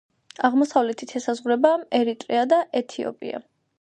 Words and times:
აღმოსავლეთით 0.47 1.13
ესაზღვრება 1.19 1.73
ერიტრეა 1.99 2.47
და 2.55 2.63
ეთიოპია. 2.83 3.45